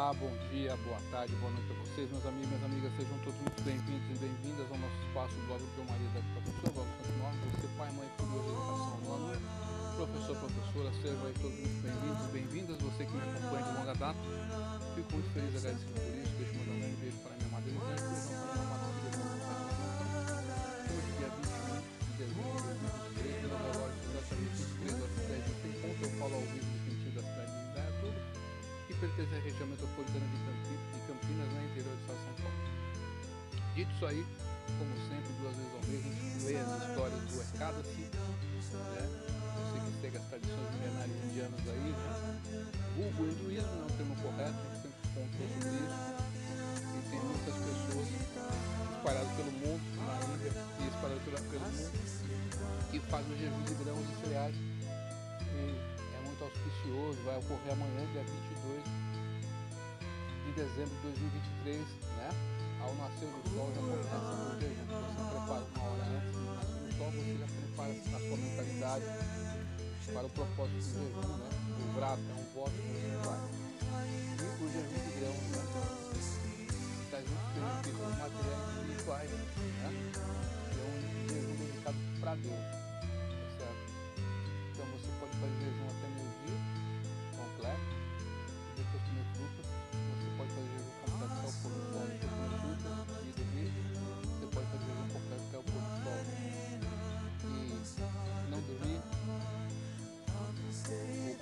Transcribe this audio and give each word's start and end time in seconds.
Olá, 0.00 0.14
bom 0.14 0.32
dia, 0.48 0.74
boa 0.80 0.96
tarde, 1.10 1.36
boa 1.36 1.52
noite 1.52 1.68
a 1.68 1.76
vocês, 1.84 2.08
meus 2.08 2.24
amigos 2.24 2.48
minhas 2.48 2.64
amigas, 2.64 2.90
sejam 2.96 3.18
todos 3.20 3.36
muito 3.36 3.60
bem-vindos 3.68 4.08
e 4.08 4.16
bem-vindas 4.16 4.64
ao 4.72 4.78
nosso 4.80 4.96
espaço 5.04 5.36
Blog 5.44 5.60
do 5.60 5.84
Maria 5.84 6.08
da 6.16 6.24
Blog 6.72 6.88
Santo 6.96 7.12
Norte, 7.20 7.36
você 7.52 7.68
pai, 7.76 7.92
mãe, 7.92 8.08
filho, 8.16 8.32
educação, 8.40 8.96
aluno, 8.96 9.44
professor, 10.00 10.36
professora, 10.40 10.88
sejam 11.04 11.20
aí 11.20 11.36
todos 11.36 11.52
muito 11.52 11.84
bem-vindos 11.84 12.32
bem-vindas, 12.32 12.80
você 12.80 13.04
que 13.04 13.12
me 13.12 13.20
acompanha 13.28 13.60
de 13.60 13.72
longa 13.76 13.94
data, 14.00 14.24
fico 14.96 15.08
muito 15.12 15.28
feliz 15.36 15.52
agradecido 15.60 15.92
por 15.92 16.14
isso, 16.16 16.32
deixa 16.32 16.48
eu 16.48 16.64
mandar 16.64 16.80
um 16.80 16.96
beijo 16.96 17.18
para 17.20 17.36
minha 17.36 17.50
madrinha, 17.52 17.80
para 17.84 18.00
minha 18.00 18.56
amada 18.56 18.88
filha, 19.04 19.20
hoje 20.96 21.12
dia 21.12 21.28
21 21.28 21.76
de 22.08 22.12
dezembro 22.16 22.56
de 22.56 22.72
2023, 23.20 23.36
pelo 23.36 23.52
relógio 23.68 24.00
exatamente 24.16 24.64
23 24.64 24.96
horas 24.96 25.12
10 25.28 25.44
tem 25.60 25.72
ponto, 25.76 26.00
eu 26.00 26.12
falo 26.16 26.34
ao 26.40 26.44
vivo 26.56 26.69
pertence 29.00 29.34
à 29.34 29.38
região 29.40 29.66
metropolitana 29.66 30.26
de 30.28 30.36
Campinas, 30.44 31.06
Campinas 31.08 31.48
né, 31.48 31.68
interior 31.72 31.96
de 31.96 32.04
São 32.04 32.16
Paulo. 32.36 32.60
Dito 33.74 33.90
isso 33.96 34.06
aí, 34.06 34.26
como 34.76 34.92
sempre, 35.08 35.32
duas 35.40 35.56
vezes 35.56 35.72
ao 35.72 35.80
mês, 35.88 36.04
a 36.04 36.12
gente 36.12 36.44
lê 36.44 36.56
as 36.60 36.68
histórias 36.84 37.20
do 37.24 37.40
Ekadasi, 37.40 38.04
né? 38.12 39.04
Você 39.56 39.80
que 39.80 39.92
segue 40.00 40.16
as 40.18 40.24
tradições 40.28 40.68
milenares 40.76 41.16
indianas 41.24 41.64
aí, 41.64 41.90
né? 41.96 42.12
Vulgo 42.96 43.24
hinduísmo 43.24 43.72
é 43.72 43.84
um 43.88 43.96
termo 43.96 44.16
correto, 44.20 44.58
a 44.60 44.68
gente 44.68 44.82
sempre 44.84 45.00
pontuou 45.16 45.48
sobre 45.48 45.80
isso. 45.80 46.00
E 46.92 47.00
tem 47.08 47.20
muitas 47.24 47.56
pessoas 47.56 48.08
espalhadas 49.00 49.32
pelo 49.32 49.52
mundo, 49.64 49.84
na 50.04 50.14
Índia 50.28 50.52
e 50.76 50.84
espalhadas 50.92 51.24
pelo 51.24 51.40
mundo, 51.40 51.88
que 52.90 53.00
fazem 53.08 53.32
o 53.32 53.38
jejum 53.38 53.62
de 53.64 53.74
grãos 53.80 54.04
e 54.04 54.14
cereais. 54.20 54.56
E 55.56 55.99
muito 56.40 56.44
auspicioso, 56.44 57.18
vai 57.24 57.36
ocorrer 57.36 57.72
amanhã, 57.72 58.06
dia 58.12 58.24
22 58.24 58.82
de 60.46 60.52
dezembro 60.52 60.94
de 60.96 61.02
2023, 61.02 61.78
né? 62.16 62.30
Ao 62.80 62.94
nascer 62.94 63.28
do 63.28 63.40
sol 63.50 63.68
já 63.74 63.80
começa 63.80 64.16
o 64.16 64.60
jejum. 64.60 64.86
Você 64.88 65.24
prepara 65.28 65.64
uma 65.76 65.84
hora 65.84 66.04
antes 66.16 66.32
do 66.32 66.40
nascer 66.54 66.80
do 66.80 66.88
sol, 66.96 67.10
você 67.12 67.36
já 67.36 67.46
prepara 67.46 67.92
a 67.92 68.20
sua 68.20 68.36
mentalidade 68.36 69.04
para 70.12 70.26
o 70.26 70.30
propósito 70.30 70.76
do 70.76 70.80
jejum, 70.80 71.36
né? 71.36 71.48
O 71.78 71.92
vrato 71.92 72.22
é 72.22 72.32
um 72.32 72.44
voto 72.54 72.72
que 72.72 72.88
você 72.88 73.10
faz. 73.20 73.42
E 74.00 74.44
o 74.48 74.68
jejum 74.72 75.00
de 75.04 75.12
grãos, 75.20 75.44
né? 75.50 75.62
Traz 77.10 77.24
muitos 77.28 77.50
benefícios 77.52 78.16
materiais 78.16 78.60
e 78.64 78.80
espirituais, 78.80 79.30
né? 79.30 79.90
É 80.72 80.84
um 80.88 81.28
jejum 81.28 81.54
dedicado 81.56 81.98
para 82.20 82.34
Deus, 82.36 82.54
tá 82.54 83.48
certo? 83.58 83.84
Então 84.72 84.86
você 84.86 85.08
pode 85.20 85.34
fazer 85.36 85.58
jejum 85.60 85.89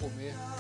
comer 0.09 0.58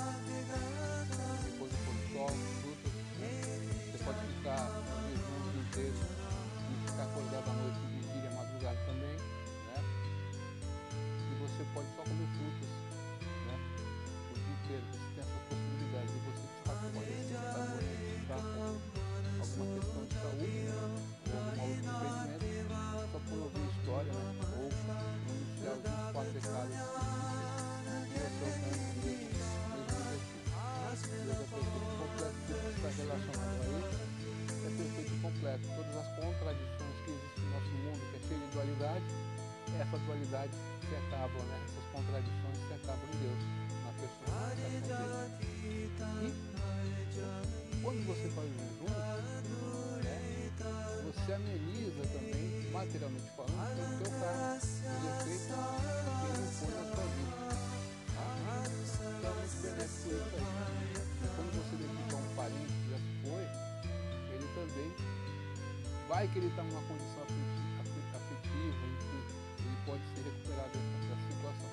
Todas 35.76 35.96
as 35.96 36.08
contradições 36.16 36.96
que 37.04 37.10
existem 37.10 37.44
no 37.44 37.50
nosso 37.50 37.72
mundo, 37.82 38.00
que 38.10 38.16
é 38.16 38.20
cheio 38.28 38.40
de 38.40 38.46
dualidade, 38.52 39.04
essas 39.78 40.00
dualidades 40.02 40.58
se 40.88 40.94
acabam, 40.96 41.42
né? 41.46 41.56
essas 41.64 41.84
contradições 41.92 42.56
se 42.66 42.72
acabam 42.74 43.08
em 43.12 43.18
Deus, 43.22 43.42
na 43.84 43.92
pessoa. 43.98 44.30
E 46.22 47.80
quando 47.82 48.00
você 48.06 48.28
faz 48.30 48.48
o 48.48 48.54
jejum, 48.58 48.90
né, 50.02 50.50
você 51.04 51.32
ameniza 51.32 52.02
também, 52.12 52.70
materialmente 52.72 53.30
falando, 53.36 53.78
o 53.78 54.02
teu 54.02 54.10
cargo, 54.18 54.56
os 54.56 54.64
efeitos 55.04 55.46
que 55.46 56.26
ele 56.26 56.42
impõe 56.48 56.72
na 56.74 56.84
sua 56.94 57.06
vida. 57.14 57.36
Tá? 58.14 58.26
Então 59.18 59.30
é 59.30 59.34
muito 59.34 59.84
isso 59.84 60.10
aí. 60.36 60.47
Vai 66.18 66.26
que 66.26 66.38
ele 66.38 66.48
está 66.48 66.64
numa 66.64 66.82
condição 66.82 67.22
afetiva, 67.22 67.78
afetiva 68.18 68.82
em 68.82 68.94
que 68.98 69.62
ele 69.62 69.78
pode 69.86 70.02
ser 70.10 70.22
recuperado 70.26 70.74
dessa 70.74 71.14
situação. 71.30 71.70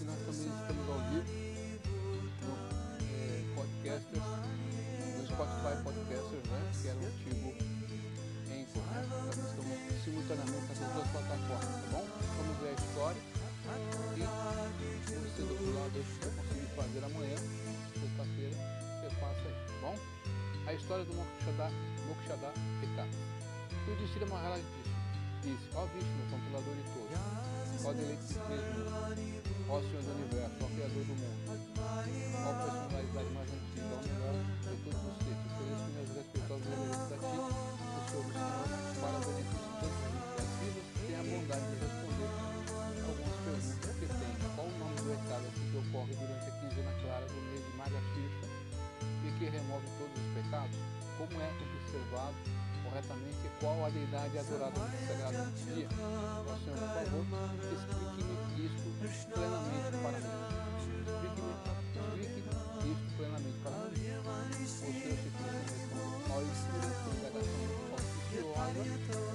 E 0.00 0.04
nós 0.04 0.18
também 0.24 0.48
estamos 0.56 0.88
ao 0.88 1.00
vivo 1.12 1.28
no 2.40 2.54
é, 3.12 3.44
podcasters, 3.54 4.24
no 4.24 5.26
Spotify 5.28 5.74
Podcasters, 5.84 6.44
né? 6.48 6.60
Que 6.80 6.88
era 6.88 6.96
o 6.96 7.04
antigo 7.04 7.48
Anchor, 8.56 8.84
né? 8.88 9.00
Nós 9.04 9.36
estamos 9.36 9.76
simultaneamente 10.02 10.64
nessas 10.64 10.88
duas 10.88 11.08
plataformas, 11.12 11.68
tá 11.68 11.88
bom? 11.92 12.04
Vamos 12.40 12.56
ver 12.64 12.68
a 12.68 12.76
história 12.80 13.22
e 14.16 14.24
você 15.12 15.42
do 15.42 15.50
outro 15.50 15.74
lado 15.74 15.92
se 15.92 16.16
você 16.20 16.30
conseguir 16.32 16.68
fazer 16.72 17.04
amanhã, 17.04 17.36
sexta-feira, 18.00 18.56
você 18.56 19.10
faça 19.20 19.44
aí, 19.44 19.54
tá 19.68 19.76
bom? 19.82 19.96
A 20.68 20.72
história 20.72 21.04
do 21.04 21.12
Mokshada, 21.12 21.70
Mokshada 22.08 22.52
Pekka. 23.84 23.92
O 23.92 23.96
Distira 23.96 24.26
Maharaj 24.26 24.62
disse, 24.62 25.56
disse, 25.56 25.68
ó 25.74 25.84
Vishnu, 25.86 26.24
controlador 26.30 26.74
de 26.74 26.82
todos, 26.94 27.84
ó 27.84 27.92
deleite 27.92 28.34
mesmo, 28.48 28.88
ó 29.68 29.80
Senhor 29.80 30.02
do 30.02 30.10
Universo, 30.14 30.56
ó 30.60 30.68
Criador 30.68 31.04
do 31.04 31.14
mundo, 31.14 31.44
ó 31.44 32.52
personalidade 32.64 33.30
mais 33.34 33.48
antiga, 33.52 33.92
ó 33.92 34.00
melhor 34.00 34.34
de 34.34 34.76
todos 34.84 35.02
os 35.04 35.16
seres, 35.20 35.44
ofereço 35.44 35.84
minhas 35.92 36.10
respeitosas 36.16 36.64
reverências 36.64 37.12
a 37.12 37.16
ti, 37.16 37.36
o 37.36 38.00
Senhor 38.08 38.24
do 38.24 38.32
Senhor, 38.32 38.68
para 39.00 39.18
benefício 39.20 39.64
de 39.64 39.76
todas 39.80 40.00
as 40.04 40.12
iniciativas, 40.14 40.86
tenha 41.04 41.20
a 41.20 41.24
bondade 41.24 41.66
de 41.68 41.76
responder 41.84 42.30
algumas 43.04 43.36
perguntas 43.44 43.92
que 44.00 44.06
tem. 44.08 44.32
Qual 44.54 44.66
o 44.66 44.78
nome 44.78 44.96
do 44.96 45.10
recado 45.12 45.44
que 45.52 45.76
ocorre 45.76 46.14
durante 46.14 46.46
a 46.48 46.54
quinzena 46.56 46.92
clara 47.04 47.26
do 47.26 47.38
mês 47.52 47.60
de 47.60 47.72
Magashirsha 47.76 48.48
e 49.24 49.28
que 49.38 49.44
remove 49.44 49.86
todos 49.98 50.16
os 50.16 50.28
pecados? 50.32 50.78
Como 51.18 51.36
é 51.40 51.50
observado 51.84 52.34
corretamente 52.94 53.50
qual 53.58 53.84
a 53.84 53.90
deidade 53.90 54.38
adorada 54.38 54.78
no 54.78 54.86
sagrado 55.08 55.50
dia? 55.66 55.88
Ó 55.98 56.54
Senhor, 56.62 56.78
por 56.78 57.26
favor, 57.26 57.50
explique-me 57.74 58.34
isto 58.64 58.86
plenamente 59.34 59.98
para 59.98 60.18
mim. 60.22 60.30
Explique-me 61.02 61.52
explique 62.14 62.38
isto 62.92 63.10
plenamente 63.16 63.58
para 63.64 63.74
mim. 63.74 64.06
O 64.54 64.68
Senhor 64.68 64.94
se 64.94 65.30
Cristo 65.34 65.58
respondeu, 65.74 66.22
ó 66.30 66.38
Espírito 66.54 67.02
de 67.04 67.16
indagação 67.18 67.66
auspiciosa 67.90 68.82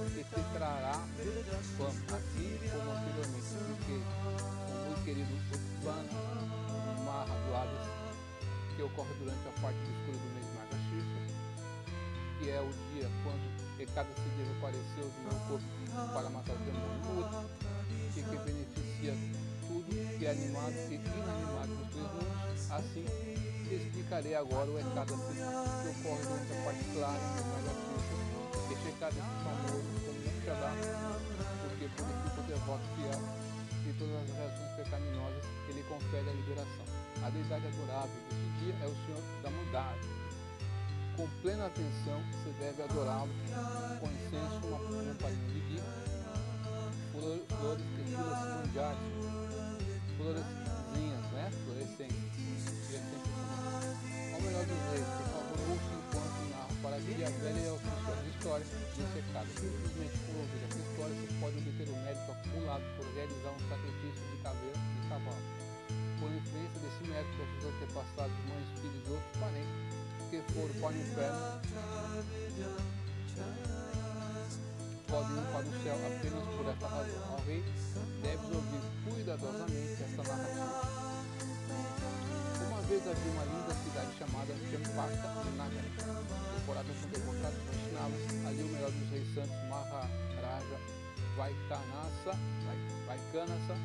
que 0.08 0.22
te 0.24 0.40
trará 0.54 0.96
fama, 1.76 2.00
assim 2.16 2.52
como 2.72 2.88
anteriormente, 2.96 3.52
porque 3.68 3.92
o 3.92 4.80
muito 4.86 5.04
querido 5.04 5.32
Urbano 5.52 6.16
Mahaduadas, 7.04 7.84
que 8.74 8.82
ocorre 8.82 9.14
durante 9.18 9.48
a 9.48 9.52
parte 9.60 9.78
do 9.78 9.90
escuro 9.90 10.16
do 10.16 10.28
mês 10.34 10.46
de 10.46 10.52
Magashirsha, 10.56 11.29
que 12.40 12.48
é 12.50 12.60
o 12.60 12.72
dia 12.92 13.08
quando 13.22 13.60
cada 13.94 14.08
cidade 14.08 14.50
apareceu 14.58 15.04
do 15.04 15.20
meu 15.24 15.36
corpo 15.48 15.68
para 16.12 16.30
matar 16.30 16.54
o 16.54 16.58
demônio 16.58 17.00
mudo, 17.04 17.50
e 18.16 18.22
que 18.22 18.36
beneficia 18.36 19.14
tudo 19.66 20.18
que 20.18 20.26
é 20.26 20.30
animado 20.30 20.72
e 20.72 20.94
inanimado 20.94 21.68
nos 21.68 21.88
três 21.88 22.08
mundos. 22.12 22.70
Assim, 22.70 23.04
explicarei 23.70 24.34
agora 24.34 24.70
o 24.70 24.78
Ekada 24.78 25.12
que 25.12 25.88
ocorre 25.88 26.22
durante 26.22 26.52
a 26.52 26.64
parte 26.64 26.84
clara 26.92 27.18
do 27.18 27.42
Magashirsha, 27.50 28.16
que 28.68 28.74
checar 28.84 29.10
esse 29.10 29.20
famoso 29.20 29.90
como 30.04 30.20
Mukshadá, 30.20 30.70
porque 31.68 31.86
purifica 31.96 32.40
o 32.40 32.44
devoto 32.44 32.86
fiel 32.96 33.20
e 33.84 33.92
todas 33.98 34.16
as 34.16 34.28
reações 34.36 34.72
pecaminosas 34.76 35.44
que 35.66 35.72
lhe 35.72 35.82
confere 35.84 36.28
a 36.28 36.32
liberação. 36.32 36.86
A 37.24 37.30
deidade 37.30 37.66
adorável 37.66 38.16
deste 38.28 38.48
dia 38.64 38.74
é 38.80 38.86
o 38.86 38.94
Senhor 39.04 39.22
da 39.42 39.50
Mudade 39.50 40.19
com 41.20 41.28
plena 41.42 41.66
atenção, 41.66 42.16
você 42.32 42.50
deve 42.58 42.82
adorá-lo 42.82 43.28
com 44.00 44.06
incenso, 44.08 44.66
uma, 44.66 45.14
palhinha 45.20 45.60
de 45.60 47.52
flores 47.60 47.84
que 47.94 48.04
filas 48.08 48.40
mundiais, 48.56 48.98
floreszinhas, 50.16 51.24
né? 51.32 51.50
Fluorescentes. 51.64 52.16
Ao 54.32 54.40
melhor 54.40 54.64
dos 54.64 54.80
reis, 54.88 55.04
por 55.04 55.26
favor, 55.28 55.60
ouça 55.68 55.92
enquanto 55.92 56.40
que 57.04 57.24
a 57.24 57.28
velha 57.28 57.60
e 57.60 57.70
oficiosa 57.70 58.24
história 58.32 58.66
dissecada 58.96 59.48
simplesmente 59.60 60.16
por 60.24 60.36
ouvir 60.40 60.64
essa 60.64 60.78
história 60.78 61.14
se 61.20 61.34
pode 61.36 61.58
obter 61.58 61.88
o 61.90 61.96
mérito 62.00 62.32
acumulado 62.32 62.84
por 62.96 63.04
realizar 63.12 63.50
um 63.50 63.68
sacrifício 63.68 64.24
de 64.24 64.36
caveira 64.42 64.78
de 64.80 65.08
cavalo. 65.10 65.44
Por 66.18 66.32
influência 66.32 66.80
desse 66.80 67.04
mérito, 67.12 67.42
os 67.44 67.64
antepassados, 67.68 68.36
mães, 68.48 68.68
filhos 68.80 69.04
e 69.04 69.10
outros 69.12 69.36
parentes 69.36 70.09
que 70.30 70.40
foram 70.52 70.74
para 70.80 70.88
o 70.88 71.00
inferno 71.00 71.60
podem 75.08 75.36
ir 75.36 75.46
para 75.52 75.66
o 75.66 75.82
céu 75.82 75.96
apenas 76.06 76.44
por 76.56 76.68
esta 76.68 76.86
razão. 76.86 77.32
Ao 77.32 77.40
rei, 77.44 77.64
deves 78.22 78.54
ouvir 78.54 78.80
cuidadosamente 79.04 80.02
esta 80.02 80.22
narrativa 80.22 81.00
vez 82.90 83.06
havia 83.06 83.30
uma 83.30 83.44
linda 83.44 83.72
cidade 83.86 84.10
chamada 84.18 84.52
Champaka 84.68 85.50
Nagar. 85.56 85.84
Decoradas 86.58 86.96
com 86.98 87.08
devotados 87.08 87.58
vaishnavas, 87.70 88.46
ali 88.48 88.62
o 88.64 88.66
melhor 88.66 88.90
dos 88.90 89.10
reis 89.10 89.28
santos, 89.32 89.54
Maharaja 89.70 90.78
Vaikanasa, 91.36 92.34
Vaikanasa 93.06 93.76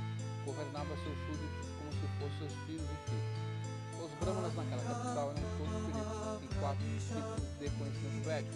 governava 0.44 0.90
seus 1.06 1.18
súditos 1.30 1.70
como 1.78 1.92
se 1.94 2.08
fossem 2.18 2.50
seus 2.50 2.54
filhos 2.66 2.90
e 2.90 2.98
filhas. 3.06 3.75
Brahmanas 4.20 4.56
naquela 4.56 4.84
capital 4.84 5.32
eram 5.32 5.44
todos 5.58 5.78
peritos 5.86 6.44
em 6.44 6.60
quatro 6.60 6.86
tipos 6.86 7.60
de 7.60 7.70
conhecimento 7.70 8.26
védico. 8.26 8.56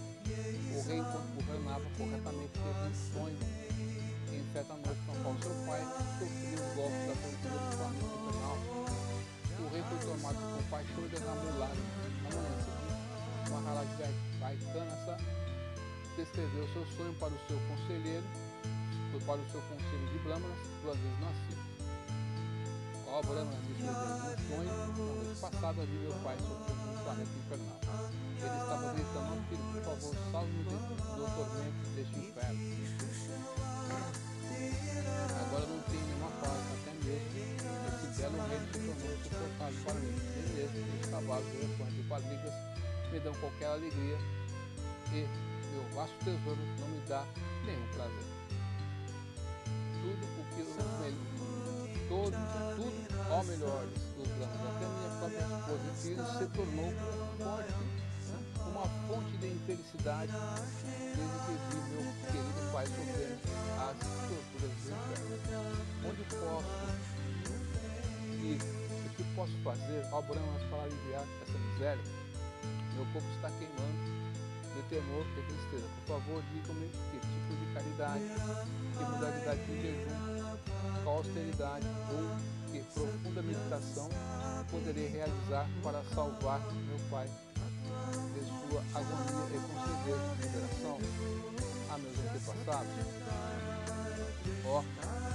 O 0.75 0.87
rei, 0.87 0.97
enquanto 0.99 1.35
governava 1.35 1.85
corretamente, 1.97 2.53
teve 2.53 2.89
um 2.89 2.95
sonho 3.13 3.39
em 4.31 4.53
certa 4.53 4.73
noite 4.73 5.01
com 5.05 5.23
qual 5.23 5.35
seu 5.41 5.55
pai 5.65 5.81
sofreu 6.19 6.53
os 6.53 6.75
golpes 6.75 7.07
da 7.07 7.15
tortura 7.15 7.57
do 7.59 7.77
planeta 7.77 8.05
infernal 8.05 8.99
o 9.59 9.67
rei 9.71 9.83
foi 9.83 9.99
tomado 9.99 10.35
com 10.35 10.63
paixão 10.69 11.05
e 11.05 11.09
derramou 11.09 11.59
lágrimas. 11.59 11.89
Na 12.23 12.29
manhã 12.31 12.55
seguinte, 12.63 13.51
Maharaj 13.51 13.87
Vaikanasa 14.39 15.17
descreveu 16.15 16.67
seu 16.73 16.85
sonho 16.97 17.13
para 17.15 17.33
o 17.33 17.39
seu 17.47 17.59
conselheiro, 17.67 18.25
para 19.25 19.41
o 19.41 19.51
seu 19.51 19.61
conselho 19.61 20.07
de 20.11 20.19
Brahmanas, 20.19 20.57
duas 20.81 20.97
vezes 20.97 21.19
nascido. 21.19 21.68
Ó 23.19 23.21
Brahmanas, 23.21 23.59
descreveu 23.67 23.91
um 23.91 24.39
sonho, 24.47 24.71
na 24.77 25.23
vez 25.23 25.39
passada 25.39 25.85
vi 25.85 25.97
meu 25.97 26.13
pai 26.23 26.37
sofrendo 26.39 26.87
um 26.87 27.03
planeta 27.03 27.35
infernal. 27.35 27.79
Ele 28.39 28.57
estava 28.61 28.93
gritando 28.93 29.33
filho, 29.49 29.65
por 29.73 29.81
favor, 29.83 30.15
salve-me 30.31 30.63
do 30.63 31.25
tormento 31.35 31.83
deste 31.95 32.17
inferno. 32.17 32.59
Agora 35.41 35.65
não 35.67 35.79
tem 35.81 35.99
nenhuma 35.99 36.31
paz, 36.39 36.63
até 36.79 36.93
mesmo 37.03 37.39
belo 38.15 38.39
rei 38.47 38.59
se 38.59 38.79
tornou 38.79 38.95
suportável 39.23 39.79
para 39.83 39.93
mim. 39.95 40.15
Nem 40.55 40.69
mesmo 40.71 40.99
os 41.01 41.05
cavalos, 41.07 41.47
elefantes 41.55 41.99
e 41.99 42.03
quadrigas 42.07 42.53
me 43.11 43.19
dão 43.19 43.33
qualquer 43.33 43.67
alegria 43.67 44.17
e 45.11 45.27
meu 45.73 45.83
vasto 45.93 46.15
tesouro 46.23 46.61
não 46.79 46.87
me 46.87 47.01
dá 47.01 47.25
nenhum 47.65 47.87
prazer. 47.95 48.27
Tudo 49.99 50.23
o 50.39 50.55
que 50.55 50.61
os 50.61 50.69
todo, 52.09 52.33
tudo 52.75 53.31
ao 53.31 53.43
melhor 53.45 53.85
dos 53.85 54.27
dramas, 54.27 54.61
até 54.67 54.85
minha 54.89 55.11
própria 55.19 55.45
esposa 55.45 55.87
se 56.39 56.45
tornou 56.49 56.91
forte, 57.37 57.73
uma 58.65 58.87
fonte 59.07 59.37
de 59.37 59.47
infelicidade 59.47 60.33
desde 61.15 61.37
que 61.45 61.53
vi 61.69 61.77
meu 61.93 62.05
querido 62.25 62.61
pai 62.73 62.85
sofrendo 62.87 63.39
as 63.77 63.97
torturas 64.27 64.73
do 64.73 64.89
inferno. 64.89 65.37
Onde 66.03 66.23
posso 66.33 66.99
o 68.49 69.09
que 69.15 69.23
posso 69.35 69.55
fazer, 69.63 70.01
ó 70.11 70.21
Bramas, 70.21 70.63
para 70.69 70.83
aliviar 70.83 71.25
essa 71.43 71.57
miséria? 71.57 72.03
Meu 72.95 73.05
corpo 73.13 73.29
está 73.35 73.49
queimando 73.51 74.19
de 74.75 74.81
temor 74.89 75.25
e 75.37 75.41
tristeza. 75.41 75.87
Por 76.05 76.15
favor, 76.15 76.43
diga-me 76.53 76.87
que 76.87 77.19
tipo 77.19 77.51
de 77.55 77.65
caridade, 77.73 78.23
que 78.97 79.03
modalidade 79.03 79.61
de 79.65 79.81
jejum, 79.81 80.57
qual 81.03 81.17
austeridade 81.17 81.85
ou 82.11 82.71
que 82.71 82.81
profunda 82.93 83.41
meditação 83.41 84.09
poderei 84.69 85.07
realizar 85.07 85.67
para 85.83 86.03
salvar 86.15 86.59
meu 86.59 86.99
pai 87.09 87.27
de 88.33 88.41
sua 88.45 88.81
agonia 88.93 89.55
e 89.55 89.59
conceder 89.67 90.17
liberação 90.41 90.97
a 91.89 91.97
meus 91.97 92.17
antepassados? 92.19 92.91
Ó, 94.65 94.83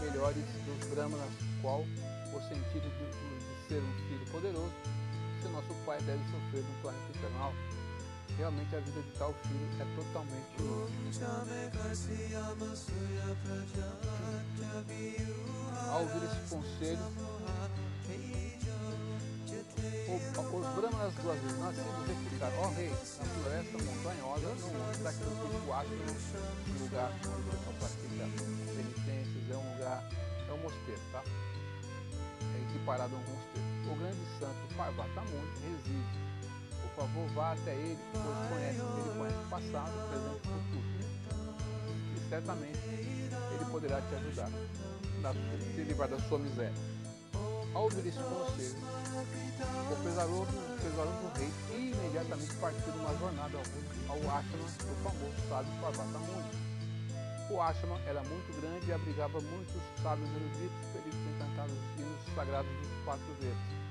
melhores 0.01 0.45
dos 0.67 0.89
Brahmanas, 0.91 1.31
qual 1.61 1.81
o 1.81 2.41
sentido 2.43 2.89
de, 2.91 3.07
de 3.39 3.69
ser 3.69 3.83
um 3.83 3.93
filho 4.09 4.27
poderoso, 4.31 4.73
se 5.43 5.49
nosso 5.49 5.75
pai 5.85 6.01
deve 6.03 6.23
sofrer 6.31 6.65
planeta 6.83 7.11
infernal. 7.17 7.53
Realmente 8.37 8.75
a 8.75 8.81
vida 8.81 9.01
de 9.01 9.11
tal 9.19 9.33
filho 9.35 9.69
é 9.81 9.85
totalmente 9.97 10.61
única. 10.61 11.27
Ao 15.91 16.01
ouvir 16.01 16.25
esse 16.25 16.41
conselho, 16.51 16.99
os 20.53 20.67
brahmanas 20.75 21.15
duas 21.15 21.39
vezes 21.41 21.59
nascidos 21.59 22.07
replicaram, 22.09 22.59
ó 22.59 22.67
oh, 22.67 22.71
rei, 22.75 22.91
na 22.91 23.25
floresta 23.25 23.79
montanhosa 23.79 24.47
não 24.47 24.91
está 24.91 25.09
aquele 25.11 25.31
tipo 25.31 25.73
ácido 25.73 25.95
um 26.69 26.85
lugar 26.85 27.13
onde 27.13 27.27
o 27.27 27.51
pessoal 27.51 27.75
pratica 27.79 28.25
penitências, 28.75 29.51
é 29.51 29.57
um 29.57 29.73
lugar, 29.75 30.11
é 30.49 30.53
um 30.53 30.59
mosteiro, 30.59 31.01
tá? 31.13 31.23
equiparado 32.75 33.15
a 33.15 33.19
um 33.19 33.23
mosteiro. 33.23 33.93
O 33.93 33.97
grande 33.97 34.25
santo 34.39 34.75
Parvatamundi 34.77 35.61
reside. 35.63 36.25
Por 36.95 37.07
favor, 37.07 37.29
vá 37.35 37.53
até 37.53 37.73
ele, 37.75 37.99
pois 38.13 38.49
conhece, 38.49 38.81
ele 38.81 39.19
conhece 39.19 39.37
o 39.37 39.49
passado, 39.51 39.91
o 39.91 40.09
presente 40.09 40.49
e 40.49 40.53
o 40.53 40.63
futuro. 40.63 41.05
E 42.17 42.29
certamente 42.29 42.79
ele 42.89 43.65
poderá 43.71 44.01
te 44.01 44.15
ajudar 44.15 44.49
a 45.25 45.33
te 45.33 45.83
livrar 45.83 46.09
da 46.09 46.19
sua 46.21 46.39
miséria. 46.39 46.73
Ao 47.75 47.83
ouvir 47.85 48.07
esse 48.07 48.19
conselho, 48.19 48.77
o 49.91 50.05
pesaroso, 50.05 50.43
o 50.43 50.79
pesaroso 50.81 51.33
rei 51.37 51.91
imediatamente 51.91 52.55
partiu 52.57 52.93
numa 52.95 53.19
jornada 53.19 53.59
ao, 54.09 54.17
ao 54.17 54.39
ashram 54.39 54.61
do 54.61 55.03
famoso 55.03 55.49
sábio 55.49 55.73
Parvatamundi 55.81 56.75
o 57.51 57.61
ashram 57.61 57.99
era 58.07 58.23
muito 58.25 58.61
grande 58.61 58.87
e 58.89 58.93
abrigava 58.93 59.41
muitos 59.41 59.83
sábios 60.03 60.29
eruditos 60.31 60.87
peritos 60.93 61.21
encantados 61.35 61.75
dos 61.75 62.01
hinos 62.01 62.35
sagrados 62.35 62.71
dos 62.71 63.05
quatro 63.05 63.27
verdes. 63.41 63.85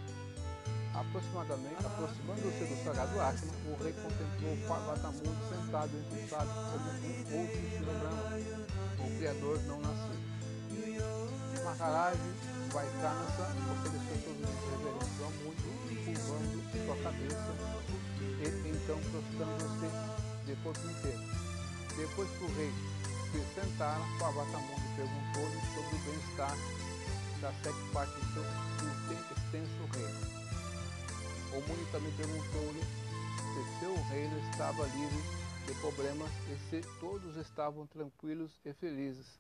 Aproximadamente, 0.93 1.85
aproximando-se 1.85 2.65
do 2.65 2.83
sagrado 2.83 3.19
ashram, 3.19 3.49
o 3.65 3.83
rei 3.83 3.93
contemplou 3.93 4.57
Parvatamundi 4.67 5.41
sentado 5.49 5.97
entre 5.97 6.23
os 6.23 6.29
sábios 6.29 6.53
como 6.53 6.89
um 6.89 7.41
outro 7.41 7.61
Shirobrahma, 7.69 8.37
o 8.99 9.17
criador 9.17 9.59
não 9.63 9.81
nascido. 9.81 10.33
Maharaj 11.65 12.17
Vaikanasa 12.71 13.45
ofereceu 13.71 14.33
livros 14.37 14.61
reverentes 14.69 15.21
ao 15.21 15.31
mundo, 15.31 15.67
curvando 16.05 16.57
sua 16.85 16.97
cabeça 17.03 17.51
e 18.39 18.69
então 18.69 18.99
prostrando-se 19.09 19.89
de 20.45 20.55
corpo 20.61 20.87
inteiro. 20.87 21.23
Depois 21.97 22.29
que 22.29 22.43
o 22.43 22.55
rei 22.55 22.71
se 23.31 23.39
sentaram, 23.55 24.05
Pavatamundi 24.19 24.87
perguntou-lhe 24.95 25.59
sobre 25.73 25.95
o 25.95 25.99
bem-estar 26.05 26.55
das 27.41 27.55
sete 27.63 27.83
partes 27.91 28.27
do 28.33 28.43
seu 29.07 29.17
extenso 29.31 29.83
reino. 29.93 30.42
O 31.55 31.61
Muni 31.67 31.85
também 31.91 32.11
perguntou-lhe 32.17 32.81
se 32.81 33.79
seu 33.79 33.93
reino 34.09 34.35
estava 34.49 34.87
livre 34.87 35.21
de 35.67 35.73
problemas 35.81 36.31
e 36.49 36.57
se 36.67 36.81
todos 36.99 37.37
estavam 37.37 37.85
tranquilos 37.85 38.59
e 38.65 38.73
felizes. 38.73 39.39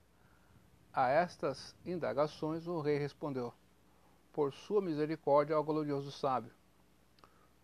A 0.93 1.09
estas 1.09 1.75
indagações 1.83 2.67
o 2.67 2.79
rei 2.81 2.99
respondeu: 2.99 3.51
Por 4.31 4.53
sua 4.53 4.79
misericórdia, 4.79 5.55
ao 5.55 5.63
glorioso 5.63 6.11
sábio, 6.11 6.51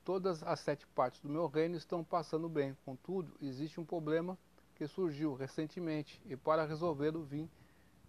todas 0.03 0.41
as 0.41 0.59
sete 0.61 0.87
partes 0.87 1.21
do 1.21 1.29
meu 1.29 1.45
reino 1.45 1.77
estão 1.77 2.03
passando 2.03 2.49
bem, 2.49 2.75
contudo, 2.83 3.31
existe 3.39 3.79
um 3.79 3.85
problema 3.85 4.35
que 4.73 4.87
surgiu 4.87 5.35
recentemente 5.35 6.19
e 6.25 6.35
para 6.35 6.65
resolvê-lo 6.65 7.21
vim 7.23 7.47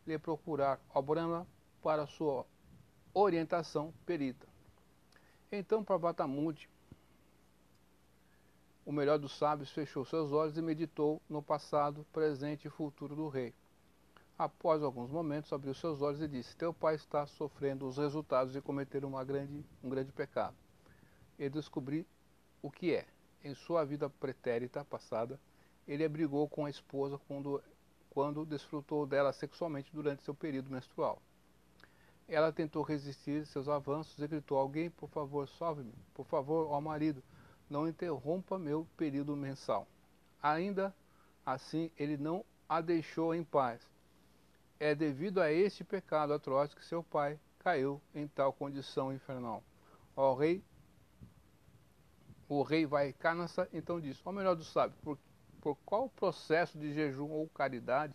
lhe 0.06 0.18
procurar 0.18 0.80
ao 0.88 1.02
Brahma 1.02 1.46
para 1.82 2.06
sua 2.06 2.46
orientação 3.12 3.92
perita. 4.06 4.49
Então 5.52 5.82
Parvatamundi, 5.82 6.68
o 8.86 8.92
melhor 8.92 9.18
dos 9.18 9.36
sábios, 9.36 9.72
fechou 9.72 10.04
seus 10.04 10.30
olhos 10.30 10.56
e 10.56 10.62
meditou 10.62 11.20
no 11.28 11.42
passado, 11.42 12.06
presente 12.12 12.68
e 12.68 12.70
futuro 12.70 13.16
do 13.16 13.28
rei. 13.28 13.52
Após 14.38 14.80
alguns 14.80 15.10
momentos, 15.10 15.52
abriu 15.52 15.74
seus 15.74 16.00
olhos 16.02 16.20
e 16.20 16.28
disse: 16.28 16.56
Teu 16.56 16.72
pai 16.72 16.94
está 16.94 17.26
sofrendo 17.26 17.86
os 17.88 17.98
resultados 17.98 18.52
de 18.52 18.60
cometer 18.60 19.04
uma 19.04 19.24
grande, 19.24 19.64
um 19.82 19.88
grande 19.88 20.12
pecado. 20.12 20.56
E 21.36 21.48
descobri 21.48 22.06
o 22.62 22.70
que 22.70 22.94
é. 22.94 23.06
Em 23.42 23.54
sua 23.54 23.84
vida 23.84 24.08
pretérita 24.08 24.84
passada, 24.84 25.38
ele 25.86 26.04
abrigou 26.04 26.48
com 26.48 26.64
a 26.64 26.70
esposa 26.70 27.18
quando, 27.26 27.60
quando 28.08 28.46
desfrutou 28.46 29.04
dela 29.04 29.32
sexualmente 29.32 29.90
durante 29.92 30.22
seu 30.22 30.34
período 30.34 30.70
menstrual. 30.70 31.20
Ela 32.32 32.52
tentou 32.52 32.84
resistir 32.84 33.44
seus 33.44 33.68
avanços 33.68 34.16
e 34.22 34.28
gritou: 34.28 34.56
Alguém, 34.56 34.88
por 34.88 35.08
favor, 35.08 35.48
salve-me. 35.48 35.92
Por 36.14 36.24
favor, 36.24 36.68
ó 36.70 36.80
marido, 36.80 37.20
não 37.68 37.88
interrompa 37.88 38.56
meu 38.56 38.86
período 38.96 39.36
mensal. 39.36 39.86
ainda 40.40 40.94
assim 41.44 41.90
ele 41.98 42.16
não 42.16 42.44
a 42.68 42.80
deixou 42.80 43.34
em 43.34 43.42
paz. 43.42 43.80
É 44.78 44.94
devido 44.94 45.40
a 45.40 45.50
este 45.50 45.82
pecado 45.82 46.32
atroz 46.32 46.72
que 46.72 46.84
seu 46.84 47.02
pai 47.02 47.38
caiu 47.58 48.00
em 48.14 48.28
tal 48.28 48.52
condição 48.52 49.12
infernal. 49.12 49.62
O 50.14 50.34
rei, 50.34 50.62
o 52.48 52.62
rei 52.62 52.86
vai 52.86 53.12
Canassa 53.12 53.68
então 53.72 54.00
disse: 54.00 54.22
Ó 54.24 54.30
melhor 54.30 54.54
do 54.54 54.62
sábio, 54.62 54.96
por, 55.02 55.18
por 55.60 55.74
qual 55.84 56.08
processo 56.08 56.78
de 56.78 56.94
jejum 56.94 57.28
ou 57.28 57.48
caridade 57.48 58.14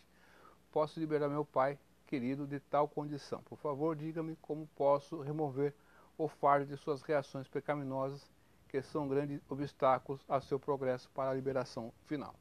posso 0.72 1.00
liberar 1.02 1.28
meu 1.28 1.44
pai 1.44 1.78
querido 2.06 2.48
de 2.48 2.60
tal 2.60 2.88
condição? 2.88 3.42
Por 3.44 3.58
favor, 3.58 3.96
diga-me 3.96 4.36
como 4.38 4.68
posso 4.76 5.22
remover 5.22 5.74
o 6.18 6.28
fardo 6.28 6.66
de 6.66 6.78
suas 6.78 7.02
reações 7.02 7.48
pecaminosas, 7.48 8.30
que 8.70 8.82
são 8.82 9.08
grandes 9.08 9.42
obstáculos 9.50 10.22
ao 10.28 10.42
seu 10.42 10.60
progresso 10.60 11.10
para 11.12 11.30
a 11.30 11.34
liberação 11.34 11.94
final. 12.06 12.36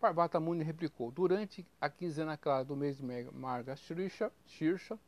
Parvata 0.00 0.40
Muni 0.40 0.64
replicou: 0.64 1.10
Durante 1.10 1.66
a 1.80 1.90
quinzena 1.90 2.36
clara 2.36 2.64
do 2.64 2.74
mês 2.74 2.96
de 2.96 3.04
Marga 3.32 3.76
Shirsha, 3.76 4.32
Shirsha 4.46 4.98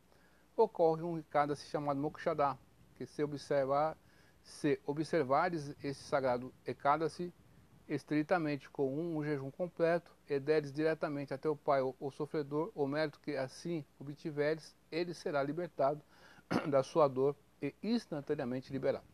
ocorre 0.55 1.01
um 1.01 1.17
Ekadasi 1.17 1.65
chamado 1.67 1.99
Mokshada, 1.99 2.57
que 2.95 3.05
se 3.05 3.23
observar 3.23 3.97
se 4.43 4.79
observares 4.85 5.73
esse 5.83 6.03
sagrado 6.03 6.53
Ekadasi 6.65 7.33
estritamente 7.87 8.69
com 8.69 8.93
um, 8.93 9.17
um 9.17 9.23
jejum 9.23 9.51
completo, 9.51 10.11
e 10.29 10.39
deres 10.39 10.71
diretamente 10.71 11.33
a 11.33 11.37
teu 11.37 11.55
pai, 11.55 11.81
o, 11.81 12.11
sofredor, 12.11 12.71
o 12.73 12.87
mérito 12.87 13.19
que 13.19 13.35
assim 13.35 13.85
obtiveres, 13.99 14.75
ele 14.91 15.13
será 15.13 15.43
libertado 15.43 16.01
da 16.69 16.83
sua 16.83 17.07
dor 17.07 17.35
e 17.61 17.73
instantaneamente 17.83 18.71
liberado. 18.71 19.05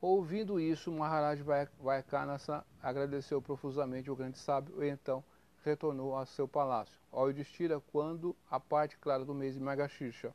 Ouvindo 0.00 0.58
isso, 0.58 0.90
Maharaj 0.90 1.42
Vaikanasa 1.78 2.64
agradeceu 2.82 3.42
profusamente 3.42 4.10
o 4.10 4.16
grande 4.16 4.38
sábio 4.38 4.82
e 4.82 4.88
então 4.88 5.22
retornou 5.62 6.16
a 6.16 6.24
seu 6.24 6.48
palácio. 6.48 6.98
Ao 7.12 7.28
Yudhishthira, 7.28 7.80
quando 7.92 8.34
a 8.50 8.58
parte 8.58 8.96
clara 8.96 9.24
do 9.24 9.34
mês 9.34 9.54
de 9.54 9.60
Magashirsha. 9.60 10.34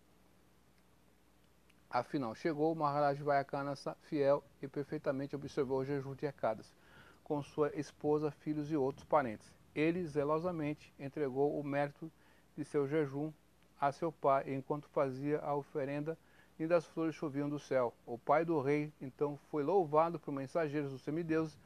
Afinal, 1.98 2.36
chegou 2.36 2.76
Maharaj 2.76 3.24
Vaikanasa, 3.24 3.96
fiel 4.02 4.44
e 4.62 4.68
perfeitamente 4.68 5.34
observou 5.34 5.80
o 5.80 5.86
jejum 5.86 6.14
de 6.14 6.26
Ekadas, 6.26 6.76
com 7.24 7.42
sua 7.42 7.72
esposa, 7.74 8.30
filhos 8.30 8.70
e 8.70 8.76
outros 8.76 9.06
parentes. 9.06 9.50
Ele 9.74 10.06
zelosamente 10.06 10.94
entregou 11.00 11.58
o 11.58 11.64
mérito 11.64 12.12
de 12.54 12.66
seu 12.66 12.86
jejum 12.86 13.32
a 13.80 13.94
seu 13.94 14.12
pai, 14.12 14.44
enquanto 14.54 14.90
fazia 14.90 15.40
a 15.40 15.56
oferenda 15.56 16.18
e 16.60 16.68
das 16.68 16.86
flores 16.86 17.16
choviam 17.16 17.48
do 17.48 17.58
céu. 17.58 17.94
O 18.06 18.18
pai 18.18 18.44
do 18.44 18.60
rei 18.60 18.92
então 19.00 19.40
foi 19.50 19.64
louvado 19.64 20.20
por 20.20 20.34
mensageiros 20.34 20.92
dos 20.92 21.02
semideuses, 21.02 21.58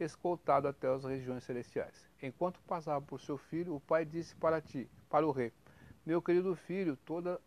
escoltado 0.00 0.66
até 0.66 0.88
as 0.88 1.04
regiões 1.04 1.44
celestiais. 1.44 2.08
Enquanto 2.22 2.58
passava 2.62 3.04
por 3.04 3.20
seu 3.20 3.36
filho, 3.36 3.74
o 3.74 3.80
pai 3.80 4.06
disse 4.06 4.34
para 4.36 4.62
ti, 4.62 4.88
para 5.10 5.26
o 5.26 5.30
rei: 5.30 5.52
Meu 6.06 6.22
querido 6.22 6.56
filho, 6.56 6.96
toda 7.04 7.38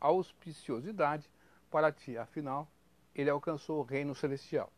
auspiciosidade 0.00 1.30
para 1.70 1.92
ti, 1.92 2.16
afinal, 2.16 2.68
ele 3.14 3.30
alcançou 3.30 3.80
o 3.80 3.82
reino 3.82 4.14
celestial. 4.14 4.72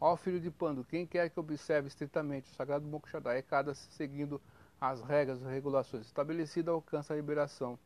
Ó 0.00 0.16
filho 0.16 0.40
de 0.40 0.50
Pando, 0.50 0.84
quem 0.84 1.06
quer 1.06 1.28
que 1.28 1.38
observe 1.38 1.88
estritamente 1.88 2.50
o 2.50 2.54
sagrado 2.54 2.86
Mokshadaya 2.86 3.38
é 3.38 3.42
cada 3.42 3.74
seguindo 3.74 4.40
as 4.80 5.02
regras 5.02 5.42
e 5.42 5.44
regulações 5.44 6.06
estabelecidas, 6.06 6.72
alcança 6.72 7.12
a 7.12 7.16
liberação 7.16 7.78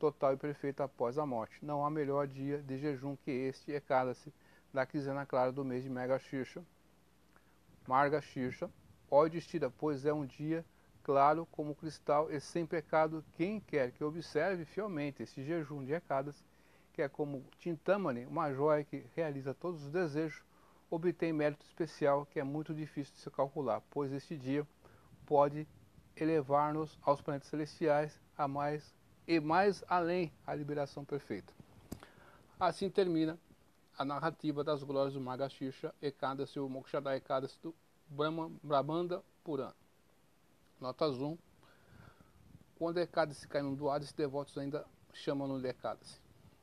total 0.00 0.32
e 0.32 0.36
perfeita 0.36 0.82
após 0.82 1.16
a 1.16 1.24
morte. 1.24 1.64
Não 1.64 1.84
há 1.84 1.90
melhor 1.90 2.26
dia 2.26 2.60
de 2.62 2.76
jejum 2.76 3.14
que 3.16 3.30
este 3.30 3.70
e 3.70 3.80
cada-se 3.80 4.32
da 4.72 4.84
quinzena 4.84 5.24
clara 5.24 5.52
do 5.52 5.64
mês 5.64 5.84
de 5.84 5.90
Mega 5.90 6.18
Shirsha, 6.18 6.64
Marga 7.86 8.20
Shirsha, 8.20 8.68
ó 9.10 9.28
Distira, 9.28 9.70
pois 9.70 10.04
é 10.04 10.12
um 10.12 10.26
dia 10.26 10.64
claro 11.10 11.44
como 11.50 11.74
cristal 11.74 12.30
e 12.30 12.38
sem 12.40 12.64
pecado. 12.64 13.24
Quem 13.32 13.58
quer 13.58 13.90
que 13.90 14.04
observe 14.04 14.64
fielmente 14.64 15.24
este 15.24 15.42
jejum 15.42 15.84
de 15.84 15.92
Ekadas, 15.92 16.44
que 16.92 17.02
é 17.02 17.08
como 17.08 17.44
Tintamani, 17.58 18.26
uma 18.26 18.52
joia 18.54 18.84
que 18.84 19.04
realiza 19.16 19.52
todos 19.52 19.82
os 19.82 19.90
desejos, 19.90 20.40
obtém 20.88 21.32
mérito 21.32 21.66
especial 21.66 22.24
que 22.26 22.38
é 22.38 22.44
muito 22.44 22.72
difícil 22.72 23.12
de 23.12 23.18
se 23.18 23.28
calcular, 23.28 23.82
pois 23.90 24.12
este 24.12 24.36
dia 24.36 24.64
pode 25.26 25.66
elevar-nos 26.14 26.96
aos 27.02 27.20
planetas 27.20 27.48
celestiais 27.48 28.20
a 28.38 28.46
mais 28.46 28.94
e 29.26 29.40
mais 29.40 29.82
além 29.88 30.32
a 30.46 30.54
liberação 30.54 31.04
perfeita. 31.04 31.52
Assim 32.60 32.88
termina 32.88 33.36
a 33.98 34.04
narrativa 34.04 34.62
das 34.62 34.84
glórias 34.84 35.14
do 35.14 35.20
Magashirsha 35.20 35.92
Ekadasi, 36.00 36.60
o 36.60 36.68
Mokshada 36.68 37.16
Ekadasi 37.16 37.58
do 37.60 37.74
Brahma, 38.08 38.48
Brahmanda 38.62 39.24
Purana. 39.42 39.74
Nota 40.80 41.10
zoom. 41.10 41.36
Quando 42.76 42.98
Ekadasi 42.98 43.46
cai 43.46 43.60
no 43.60 43.76
doado, 43.76 44.04
os 44.04 44.12
devotos 44.12 44.56
ainda 44.56 44.86
chamam-no 45.12 45.60
de 45.60 45.68
Ekadasi. 45.68 46.18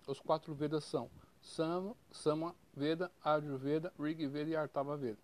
Os 0.08 0.20
quatro 0.20 0.56
Vedas 0.56 0.86
são 0.86 1.10
Sama, 1.40 1.96
Sama 2.12 2.56
Veda, 2.76 3.12
Ayurveda, 3.24 3.94
Rig 4.00 4.26
Veda 4.26 4.50
e 4.50 4.56
Artava 4.56 4.98
Veda. 4.98 5.20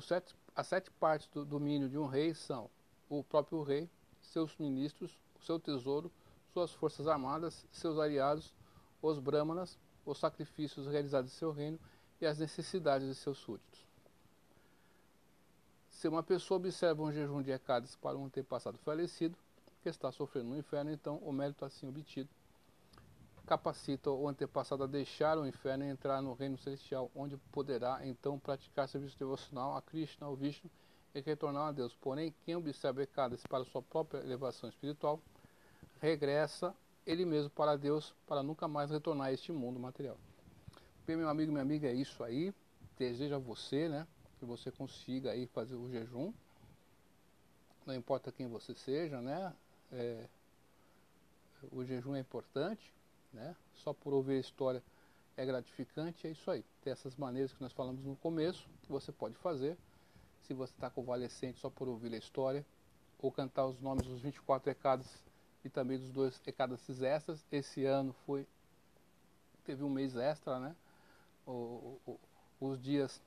Sete, 0.00 0.34
as 0.56 0.66
sete 0.68 0.90
partes 0.92 1.28
do 1.28 1.44
domínio 1.44 1.88
de 1.88 1.98
um 1.98 2.06
rei 2.06 2.32
são 2.32 2.70
o 3.08 3.22
próprio 3.22 3.62
rei, 3.62 3.90
seus 4.20 4.56
ministros, 4.56 5.20
o 5.38 5.44
seu 5.44 5.58
tesouro, 5.58 6.10
suas 6.52 6.72
forças 6.72 7.06
armadas, 7.06 7.66
seus 7.70 7.98
aliados, 7.98 8.54
os 9.02 9.18
brahmanas, 9.18 9.78
os 10.06 10.18
sacrifícios 10.18 10.86
realizados 10.86 11.30
em 11.32 11.34
seu 11.34 11.52
reino 11.52 11.78
e 12.20 12.26
as 12.26 12.38
necessidades 12.38 13.08
de 13.08 13.14
seus 13.14 13.38
súditos. 13.38 13.89
Se 16.00 16.08
uma 16.08 16.22
pessoa 16.22 16.56
observa 16.56 17.02
um 17.02 17.12
jejum 17.12 17.42
de 17.42 17.50
Ekades 17.50 17.94
para 17.94 18.16
um 18.16 18.24
antepassado 18.24 18.78
falecido, 18.78 19.36
que 19.82 19.88
está 19.90 20.10
sofrendo 20.10 20.48
no 20.48 20.56
inferno, 20.56 20.90
então 20.90 21.18
o 21.18 21.30
mérito 21.30 21.62
assim 21.62 21.86
obtido 21.86 22.26
capacita 23.44 24.10
o 24.10 24.26
antepassado 24.26 24.82
a 24.82 24.86
deixar 24.86 25.36
o 25.36 25.46
inferno 25.46 25.84
e 25.84 25.90
entrar 25.90 26.22
no 26.22 26.32
reino 26.32 26.56
celestial, 26.56 27.10
onde 27.14 27.36
poderá 27.52 28.00
então 28.02 28.38
praticar 28.38 28.88
serviço 28.88 29.18
devocional 29.18 29.76
a 29.76 29.82
Krishna, 29.82 30.26
ao 30.26 30.34
Vishnu 30.34 30.70
e 31.14 31.20
retornar 31.20 31.68
a 31.68 31.72
Deus. 31.72 31.94
Porém, 31.94 32.34
quem 32.46 32.56
observa 32.56 33.00
pecados 33.00 33.42
para 33.46 33.62
sua 33.66 33.82
própria 33.82 34.20
elevação 34.20 34.70
espiritual, 34.70 35.20
regressa 36.00 36.74
ele 37.06 37.26
mesmo 37.26 37.50
para 37.50 37.76
Deus 37.76 38.14
para 38.26 38.42
nunca 38.42 38.66
mais 38.66 38.90
retornar 38.90 39.26
a 39.26 39.32
este 39.34 39.52
mundo 39.52 39.78
material. 39.78 40.16
Bem, 41.06 41.18
meu 41.18 41.28
amigo 41.28 41.52
minha 41.52 41.60
amiga, 41.60 41.88
é 41.88 41.92
isso 41.92 42.24
aí. 42.24 42.54
Desejo 42.96 43.34
a 43.34 43.38
você, 43.38 43.86
né, 43.86 44.06
que 44.40 44.46
você 44.46 44.72
consiga 44.72 45.32
aí 45.32 45.46
fazer 45.46 45.76
o 45.76 45.88
jejum. 45.90 46.32
Não 47.84 47.94
importa 47.94 48.32
quem 48.32 48.48
você 48.48 48.74
seja, 48.74 49.20
né? 49.20 49.54
É, 49.92 50.26
o 51.70 51.84
jejum 51.84 52.16
é 52.16 52.20
importante, 52.20 52.92
né? 53.32 53.54
Só 53.74 53.92
por 53.92 54.14
ouvir 54.14 54.38
a 54.38 54.40
história 54.40 54.82
é 55.36 55.44
gratificante, 55.44 56.26
é 56.26 56.30
isso 56.30 56.50
aí. 56.50 56.64
Tem 56.82 56.90
essas 56.90 57.14
maneiras 57.16 57.52
que 57.52 57.60
nós 57.60 57.72
falamos 57.72 58.02
no 58.02 58.16
começo, 58.16 58.66
que 58.82 58.90
você 58.90 59.12
pode 59.12 59.36
fazer 59.36 59.76
se 60.42 60.54
você 60.54 60.72
está 60.72 60.88
convalescente 60.88 61.60
só 61.60 61.68
por 61.68 61.86
ouvir 61.86 62.12
a 62.14 62.16
história, 62.16 62.64
ou 63.18 63.30
cantar 63.30 63.66
os 63.66 63.78
nomes 63.78 64.06
dos 64.06 64.22
24 64.22 64.70
ecadas 64.70 65.06
e 65.62 65.68
também 65.68 65.98
dos 65.98 66.10
dois 66.10 66.40
ecadas 66.46 66.80
extras. 67.02 67.44
Esse 67.52 67.84
ano 67.84 68.14
foi 68.24 68.46
teve 69.64 69.84
um 69.84 69.90
mês 69.90 70.16
extra, 70.16 70.58
né? 70.58 70.74
O, 71.46 71.98
o, 72.06 72.18
os 72.58 72.80
dias 72.80 73.20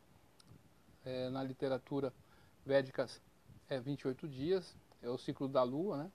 é, 1.05 1.29
na 1.29 1.43
literatura 1.43 2.13
védica 2.65 3.07
é 3.69 3.79
28 3.79 4.27
dias, 4.27 4.75
é 5.01 5.09
o 5.09 5.17
ciclo 5.17 5.47
da 5.47 5.63
lua, 5.63 5.97
né? 5.97 6.11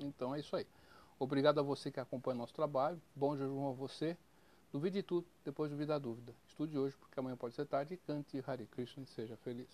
Então 0.00 0.34
é 0.34 0.40
isso 0.40 0.56
aí. 0.56 0.66
Obrigado 1.18 1.60
a 1.60 1.62
você 1.62 1.90
que 1.90 2.00
acompanha 2.00 2.38
nosso 2.38 2.54
trabalho. 2.54 3.00
Bom 3.14 3.36
jejum 3.36 3.68
a 3.68 3.72
você. 3.72 4.16
Duvide 4.72 5.02
tudo, 5.02 5.26
depois 5.44 5.70
duvide 5.70 5.92
a 5.92 5.98
dúvida. 5.98 6.34
Estude 6.48 6.76
hoje, 6.76 6.96
porque 6.96 7.18
amanhã 7.18 7.36
pode 7.36 7.54
ser 7.54 7.66
tarde. 7.66 7.96
Cante 7.98 8.42
Hare 8.44 8.66
Krishna 8.66 9.04
e 9.04 9.06
seja 9.06 9.36
feliz. 9.36 9.68